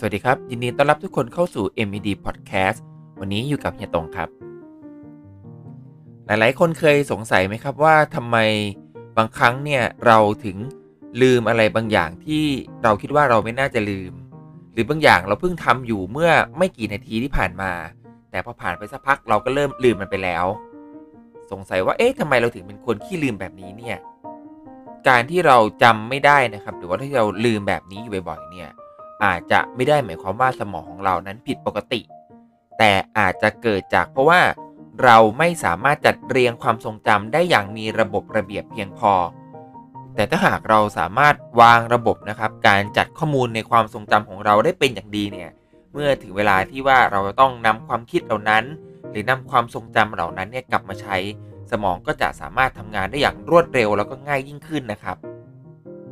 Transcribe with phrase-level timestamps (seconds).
[0.00, 2.78] สวัสดีครับ ยินดีต้อนรับทุกคนเข้าสู่ MED Podcast
[3.20, 4.28] วันนี้อยู่กับเฮียตงครับ
[6.26, 8.36] หลายๆ คนเคยสงสัยไหมครับว่าทำไม
[9.16, 10.56] บางครั้งเนี่ยเราถึง
[11.22, 12.44] ลืมอะไรบางอย่างที่
[12.82, 14.12] เราคิดว่าเราไม่น่าจะลืม
[14.72, 17.72] หรือบางอย่างเราเพิ่งทำอยู่เมื่อไม่กี่นาทีที่ผ่านมา
[18.30, 20.46] แต่พอผ่านไปสักพักเราก็เริ่มลืมมันไปแล้ว
[21.50, 23.96] สงสัยว่าเอ๊ะทำไมเราถึงเป็นคนขี้ลืมแบบนี้เนี่ย
[25.08, 28.70] การที่เราจำไม่ได้นะครับ หรือว่าที่เราลืมแบบนี้อยู่บ่อยๆเนี่ย
[29.24, 32.00] อาจจะไม่ได้หมายความว่าสมองของเรานั้นผิดปกติ
[32.78, 34.40] แต่อาจจะเกิดจากเพราะว่า
[35.04, 39.12] เราไม่สามารถจัดเรียงความทรงจำได้อย่างมีระบบระเบียบเพียงพอ
[40.14, 45.50] แต่ถ้าหากเราสามารถวางระบบนะครับ การจัดข้อมูลในความทรงจำของเราได้เป็นอย่างดีเนี่ย
[45.92, 48.64] เมื่อถึงเวลาที่ว่าเราต้องนำความคิดเหล่านั้น
[49.10, 51.16] หรือนำความทรงจำเหล่านั้นเนี่ยกลับมาใช้
[51.70, 55.16] สมองก็จะสามารถทำงานได้อย่างรวดเร็วแล้วก็ง่ายยิ่งขึ้นนะครับ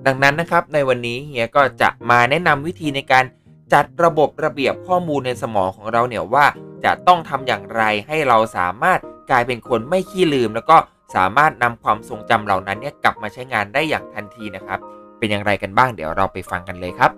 [0.07, 3.25] ดังนั้นนะครับในวันนี้เฮียก็จะมาแนะนำวิธีในการ
[3.73, 6.47] จัดระบบระเบียบข้อมูลในสมองของเราเนี่ยว่า
[6.85, 10.77] จะต้องทำอย่างไรให้เราสามารถกลายเป็นคนไม่ขี้ลืม แล้วก็
[11.15, 14.79] สามารถนำความทรงจำเหล่านั้นเนี่ยกลับมาใช้งานได้อย่างทันทีนะครับ
[15.19, 17.11] เป็นอย่างไรกันบ้างเดี๋ยวเราไปฟังกันเลยครับ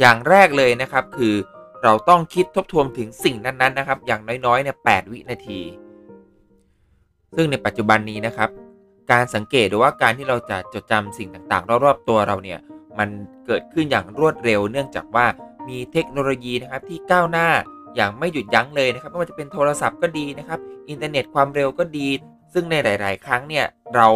[0.00, 1.34] อย่างแรกเลยนะครับคือ
[1.82, 5.60] เราต้องคิดทบทวนถึงสิ่งนั้นๆนะครับ อย่างน้อยๆเนี่ยแวินาที
[7.36, 8.50] ซึ่งในปัจจุบันนี้นะครับ
[9.12, 12.58] การสังเกตหรือว่าการที่เราจะจดจำสิ่งต่างๆ รอบๆตัวเราเนี่ย
[12.98, 13.08] มัน
[13.46, 15.26] เกิดขึ้นอย่างรวดเร็ว เนื่องจากว่า
[15.68, 17.48] มีเทคโนโลยีนะครับที่ก้าวหน้า
[17.96, 20.58] อย่างไม่หยุดยั้งเลยนะครับไม่ว่าจะเป็นโทรศัพท์ก็ดีนะครับ
[20.88, 22.08] อินเทอร์เน็ตความเร็วก็ดี
[22.52, 23.64] ซึ่งในหลาย ๆ ครั้งเนี่ย
[23.96, 24.08] เรา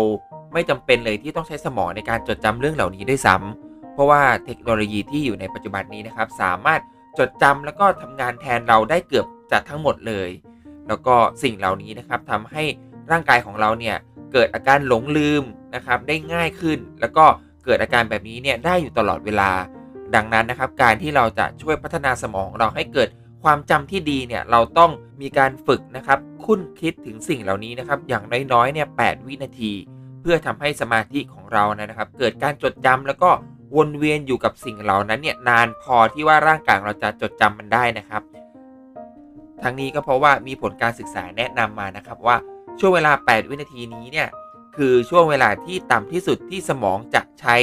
[0.52, 6.80] ไม่จำเป็นเลยที่ต้องใช้สมองในการจดจำเรื่องเหล่านี้ด้วยซ้ำเพราะว่าเทคโนโลยีที่อยู่ในปัจจุบันนี้นะครับ สามารถ
[7.18, 10.30] จดจำแล้วก็ทำงานแทนเราได้เกือบจะทั้งหมดเลย
[10.88, 12.62] แล้วก็สิ่งเหล่านี้นะครับทำให้
[13.10, 13.96] ร่างกายของเราเนี่ย
[14.34, 15.42] เกิดอาการหลงลืม
[15.74, 17.24] นะครับได้ง่ายขึ้น แล้วก็
[17.64, 19.50] เกิดอาการแบบนี้เนี่ยได้อยู่ตลอดเวลา
[20.14, 23.08] ดังนั้นนะครับการที่เราจะช่วยพัฒนาสมองเราให้เกิด
[23.42, 29.72] ความจำที่ดีเนี่ยเราต้องมีการฝึกนะครับคุ้นคิดถึงสิ่งเหล่านี้นะครับอย่างน้อยๆเนี่ยแวินาที
[30.20, 33.30] เพื่อทำให้สมาธิของเรานะครับ เกิดการจดจำแล้วก็
[33.76, 38.22] วนเวียนอยู่กับสิ่งเหล่านั้นเนี่ยนานพอที่ว่าร่างกายเราจะจดจำมันได้นะครับ
[39.62, 42.36] ทั้งนี้ก็เพราะว่ามีผลการศึกษาแนะนำมานะครับว่า
[42.80, 44.28] ช่วงเวลา 8 วินาทีนี้เนี่ย
[44.76, 47.56] คือช่วงเวลาที่ต่ำที่สุดที่สมองจะใช้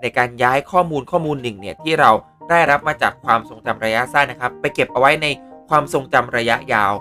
[0.00, 2.10] ในการย้ายข้อมูลข้อมูลหนึ่งเนี่ยที่เรา
[2.50, 5.26] ได้รับมาจากความทรงจำระยะสั้นนะครับ ไปเก็บเอาไว้ใน
[5.68, 6.92] ความทรงจำระยะยาว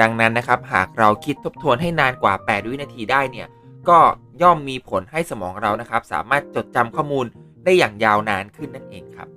[0.00, 3.48] ดังนั้นนะครับ หากเราคิดทบทวนให้นานกว่า 8 วินาทีได้เนี่ย
[3.88, 3.98] ก็
[4.42, 7.26] ย่อมมีผลให้สมองเรานะครับ สามารถจดจำข้อมูล
[7.64, 9.28] ได้อย่างยาวนานขึ้นนั่นเองครับ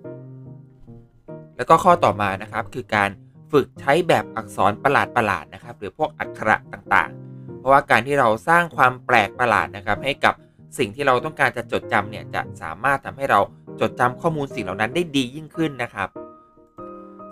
[1.56, 3.10] แล้วก็ข้อต่อมานะครับคือการ
[3.52, 4.96] ฝึกใช้แบบอักษรประห
[5.30, 7.29] ลาดๆนะครับ หรือพวกอักขระต่างๆ
[7.60, 10.34] เพราะว่าการที่เราสร้างความแปลกประหลาดนะครับให้กับ
[10.78, 13.40] สิ่งที่เราต้องการจะจดจำเนี่ยจะสามารถทำให้เรา
[13.82, 16.10] จดจำข้อมูลสิ่งเหล่านั้นได้ดียิ่งขึ้นนะครับ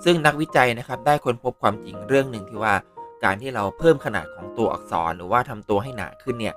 [0.04, 2.76] ซึ่งนักวิจัยนะครับได้ค้นพบความจริงเรื่องหนึ่งที่ว่า
[3.24, 6.56] การที่เราเพิ่มขนาดของตัวอักษร หรือว่าทำตัวให้หนาขึ้นเนี่ย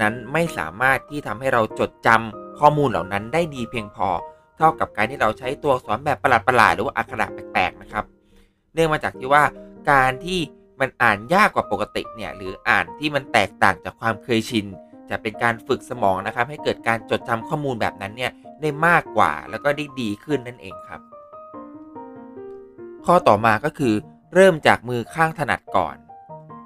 [0.00, 4.08] นั้นไม่สามารถที่ทำให้เราจดจำข้อมูลเหล่านั้นได้ดีเพียงพอ
[4.56, 8.04] เท่ากับการที่เราใช้ตัวอักษรแบบประหลาดๆหรือว่าอักขระแปลกๆนะครับ
[8.74, 9.44] เนื่องมาจากที่ว่า
[9.90, 10.40] การที่
[10.82, 14.66] มันอ่านยากกว่าปกติเนี่ยหรืออ่านที่มันแตกต่างจากความเคยชิน
[15.10, 21.00] จะเป็นการฝึกสมองนะครับ ให้เกิดการจดจำข้อมูลแบบนั้นเนี่ยได้มากกว่าแล้วก็ได้ดีขึ้นนั่นเองครับ
[23.06, 23.94] ข้อต่อมาก็คือ
[24.34, 25.96] เริ่มจากมือข้างถนัดก่อน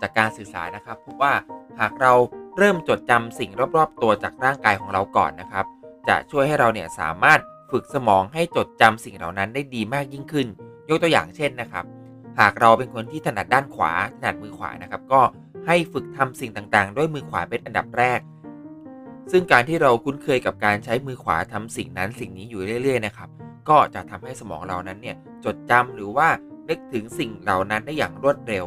[0.00, 1.34] จากการศึกษานะครับพบว่า
[1.80, 2.12] หากเรา
[2.56, 5.64] เริ่มจดจำสิ่งรอบๆ ตัวจากร่างกายของเราก่อนนะครับ
[6.08, 7.40] จะช่วยให้เราเนี่ยสามารถ
[7.70, 10.46] ฝึกสมองให้จดจำสิ่งเหล่านั้นได้ดีมากยิ่งขึ้น
[10.88, 11.84] ยกตัวอย่างเช่นนะครับ
[12.40, 15.20] หากเราเป็นคนที่ถนัดด้านขวาถนัดมือขวานะครับ ก็
[15.66, 18.20] ให้ฝึกทำสิ่งต่างๆ ด้วยมือขวาเป็นอันดับแรก
[19.32, 23.28] ซึ่งการที่เราคุ้นเคยกับการใช้มือขวาทำสิ่งนั้นสิ่งนี้อยู่เรื่อย ๆ นะครับ
[23.68, 26.28] ก็จะทำให้สมองเรานั้นเนี่ยจดจำหรือว่า
[26.68, 28.66] นึกถึงสิ่งเหล่านั้นได้อย่างรวดเร็ว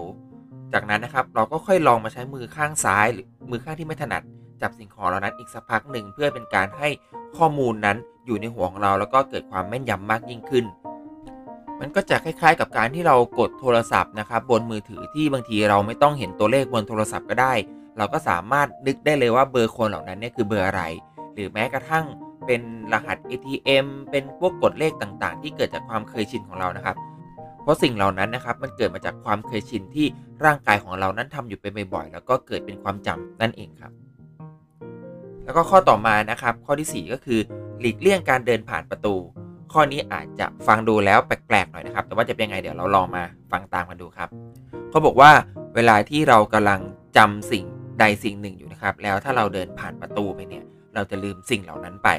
[0.74, 4.22] จากนั้นนะครับเราก็ค่อยลองมาใช้มือข้างซ้าย หรือมือข้างที่ไม่ถนัด
[4.62, 6.90] จับสิ่งของเหล่านั้นอีกสักพักหนึ่งเพื่อเป็นการให้
[7.38, 10.66] ข้อมูลนั้นอยู่ในหัวของเราแล้วก็เกิดความแม่นยำมากยิ่งขึ้น
[11.80, 17.54] มันก็จะคล้ายๆ กับการที่เรากดโทรศัพท์นะครับบนมือถือที่บางทีเราไม่ต้องเห็นตัวเลขบนโทรศัพท์ก็ได้
[17.98, 20.84] เราก็สามารถนึกได้เลยว่าเบอร์คนเหล่านั้นเนี่ยคือเบอร์อะไร
[21.34, 22.06] หรือแม้กระทั่ง
[22.46, 22.62] เป็น
[22.94, 26.96] รหัส ATM เป็นพวกกดเลขต่างๆ ที่เกิดจากความเคยชินของเรานะครับ
[27.64, 30.06] เพราะสิ่งเหล่านั้นนะครับมันเกิดมาจากความเคยชินที่
[30.46, 33.92] ร่างกายของเรานั้นทำอยู่เป็นบ่อยๆแล้วก็เกิดเป็นความจำนั่นเองครับ
[35.44, 37.40] แล้วก็ข้อต่อมานะครับข้อที่ 4 ก็คือ
[37.80, 39.16] หลีกเลี่ยงการเดินผ่านประตู
[39.74, 44.30] ข้อนี้อาจจะฟังดูแล้วแปลกๆหน่อยนะครับ แต่ว่าจะเป็นยังไงเดี๋ยวเราลองมาฟังตามกันดูครับ
[44.90, 45.32] เขาบอกว่า
[45.76, 46.80] เวลาที่เรากำลัง
[47.18, 47.66] จำสิ่ง
[48.00, 50.64] ใดสิ่งหนึ่งอยู่นะครับ แล้วถ้าเราเดินผ่านประตูไปเนี่ย
[50.96, 52.10] เราจะลืมสิ่งเหล่านั้นไป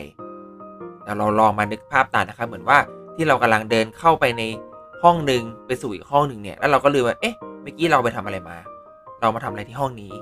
[1.05, 2.79] แล้วเราลองมานึกภาพตามนะครับ เหมือนว่า
[3.15, 4.43] ที่เรากำลังเดินเข้าไปใน
[5.03, 8.57] ห้องหนึ่งไปสู่อีกห้องหนึ่งเนี่ยแล้วเราก็ลืมว่าเอ๊ะเมื่อกี้เราไปทำอะไรมา
[9.21, 10.13] เรามาทำอะไรที่ห้องนี้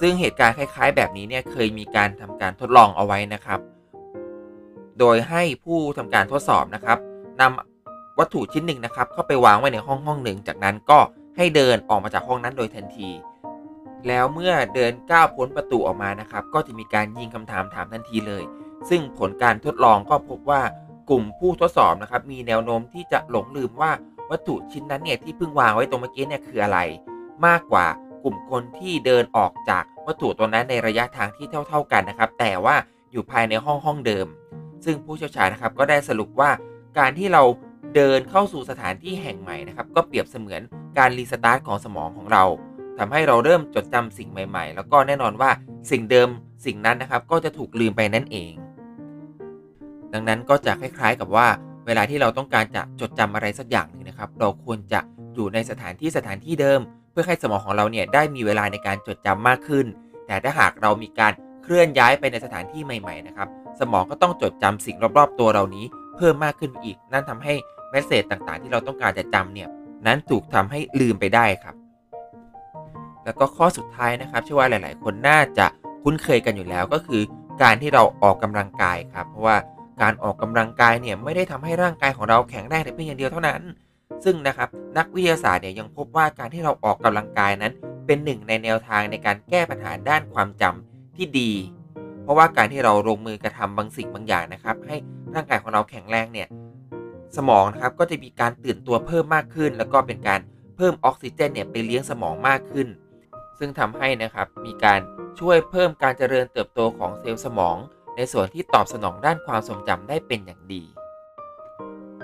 [0.00, 3.60] ซึ่งเหตุการณ์คล้าย ๆ แบบนี้เนี่ยเคยมีการทำการทดลองเอาไว้นะครับ
[4.98, 6.98] โดยให้ผู้ทำการทดสอบนะครับ
[7.40, 10.98] นำวัตถุชิ้นหนึ่งนะครับ เข้าไปวางไว้ในห้องห้องหนึ่ง จากนั้นก็
[11.36, 13.10] ให้เดินออกมาจากห้องนั้นโดยทันที
[14.06, 18.42] แล้วเมื่อเดินก้าวพ้นประตูออกมานะครับ ก็จะมีการยิงคำถามถามทันทีเลย
[18.88, 20.62] ซึ่งผลการทดลองก็พบว่า
[21.10, 23.90] กลุ่มผู้ทดสอบนะครับ มีแนวโน้มที่จะหลงลืมว่า
[24.30, 26.78] วัตถุชิ้นนั้นเนี่ยที่เพิ่งวางไว้ตรงเมื่อกี้เนี่ยคืออะไร
[27.46, 27.86] มากกว่า
[28.24, 32.76] กลุ่มคนที่เดินออกจากวัตถุตัวนั้นในระยะทางที่เท่า ๆกันนะครับ แต่ว่า
[33.12, 34.26] อยู่ภายในห้องห้องเดิม
[34.84, 36.50] ซึ่งผู้เชี่ยวชาญนะครับก็ได้สรุปว่า
[36.98, 37.42] การที่เรา
[37.94, 40.60] เดินเข้าสู่สถานที่แห่งใหม่นะครับก็เปรียบเสมือน
[40.98, 42.44] การรีสตาร์ทของสมองของเรา
[42.98, 45.50] ทำให้เราเริ่มจดจำสิ่งใหม่ ๆ แล้วก็แน่นอนว่า
[45.90, 46.28] สิ่งเดิม
[46.66, 48.52] สิ่งนั้นนะครับก็จะถูกลืมไปนั่นเอง
[50.12, 51.46] ดังนั้นก็จะคล้าย ๆ กับว่า
[51.86, 55.00] เวลาที่เราต้องการจะจดจำอะไรสักอย่างหนึ่งนะครับ เราควรจะ
[55.34, 56.80] อยู่ในสถานที่สถานที่เดิม
[57.10, 59.86] เพื่อให้สมองของเราเนี่ยได้มีเวลาในการจดจำมากขึ้น
[60.26, 61.32] แต่ถ้าหากเรามีการ
[61.62, 63.48] เคลื่อนย้ายไปในสถานที่ใหม่ ๆ นะครับ
[63.80, 65.84] สมองก็ต้องจดจำสิ่งรอบๆ ตัวเรานี้
[66.16, 67.54] เพิ่มมากขึ้นอีก นั่นทำให้
[67.90, 69.68] เมสเซจต่างๆ ที่เราต้องการจะจำเนี่ย
[70.06, 71.74] นั้นถูกทำให้ลืมไปได้ครับ
[73.24, 75.66] แล้วก็ข้อสุดท้ายนะครับเชื่อว่าหลาย ๆ คนน่าจะ
[76.02, 77.22] คุ้นเคยกันอยู่แล้วก็คือ
[77.62, 79.56] การที่เราออกกำลังกายครับ เพราะว่า
[80.02, 83.62] การออกกำลังกายเนี่ยไม่ได้ทำให้ร่างกายของเราแข็งแรงแต่เพียงอย่างเดียวเท่านั้น
[84.24, 87.72] ซึ่งนะครับนักวิทยาศาสตร์เนี่ยยังพบว่าการที่เราออกกำลังกายนั้น
[88.06, 91.50] เป็นหนึ่งในแนวทางในการแก้ปัญหาด้านความจำที่ดี
[92.28, 94.96] ราะว่าการที่เราลงมือกระทำบางสิ่งบางอย่างนะครับ ให้
[95.34, 96.48] ร่างกายของเราแข็งแรงเนี่ย
[97.36, 100.40] สมองนะครับก็จะมีการตื่นตัวเพิ่มมากขึ้น แล้วก็เป็นการ
[100.76, 102.88] เพิ่มออกซิเจนเนี่ยไปเลี้ยงสมองมากขึ้น
[103.58, 105.00] ซึ่งทำให้นะครับมีการ
[105.40, 107.76] ช่วยเพิ่มการเจริญเติบโตของเซลล์สมอง
[108.16, 110.82] ในส่วนที่ตอบสนองด้านความทรงจำได้เป็นอย่างดี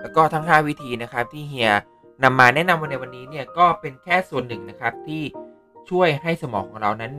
[0.00, 1.70] แล้วก็ทั้ง 5 วิธีนะครับที่เฮีย
[2.22, 5.22] นำมาแนะนำในวันนี้เนี่ยก็เป็นแค่ส่วนหนึ่งนะครับที่
[5.90, 7.12] ช่วยให้สมองของเรานั้น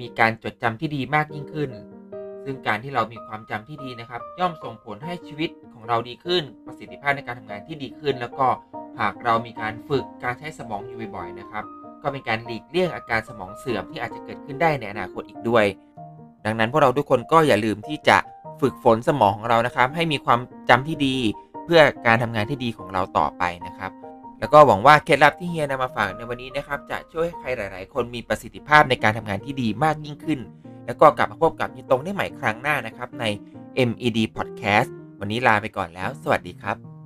[0.00, 1.70] มีการจดจำที่ดีมากยิ่งขึ้น
[2.44, 8.46] ซึ่งการที่เรามีความจำที่ดีนะครับ ย่อมส่งผลให้ชีวิตของเราดีขึ้น ประสิทธิภาพในการทำงานที่ดีขึ้น แล้วก็
[9.00, 11.64] หากเรามีการฝึกการใช้สมองอยู่บ่อยๆนะครับ
[12.02, 15.64] ก็เป็นการหลีกเลี่ยงอาการสมองเสื่อมที่อาจจะเกิดขึ้นได้ในอนาคตอีกด้วย
[16.44, 18.18] ดังนั้นพวกเราทุกคนก็อย่าลืมที่จะ
[18.60, 21.16] ฝึกฝนสมองของเรานะครับ ให้มีความจำที่ดี
[21.64, 23.92] เพื่อการทำงานที่ดีของเราต่อไปนะครับ
[24.40, 30.40] แล้วก็หวังว่าเคล็ดลับที่เฮียนำมาฝากในวันนี้นะครับ จะช่วยให้ใครหลาย ๆ คนมีประสิทธิภาพในการทำงานที่ดีมากยิ่งขึ้น
[30.88, 33.24] แล้วก็กลับมาพบกับเฮีตรงได้ใหม่ครั้งหน้านะครับใน
[33.88, 34.90] MED Podcast
[35.20, 36.97] วันนี้ลาไปก่อนแล้ว สวัสดีครับ